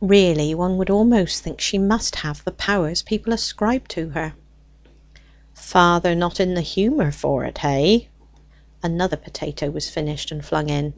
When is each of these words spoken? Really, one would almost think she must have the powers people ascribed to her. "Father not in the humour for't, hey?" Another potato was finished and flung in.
Really, 0.00 0.54
one 0.54 0.78
would 0.78 0.88
almost 0.88 1.42
think 1.42 1.60
she 1.60 1.76
must 1.76 2.16
have 2.16 2.42
the 2.42 2.52
powers 2.52 3.02
people 3.02 3.34
ascribed 3.34 3.90
to 3.90 4.08
her. 4.08 4.32
"Father 5.52 6.14
not 6.14 6.40
in 6.40 6.54
the 6.54 6.62
humour 6.62 7.12
for't, 7.12 7.58
hey?" 7.58 8.08
Another 8.82 9.18
potato 9.18 9.68
was 9.68 9.90
finished 9.90 10.32
and 10.32 10.42
flung 10.42 10.70
in. 10.70 10.94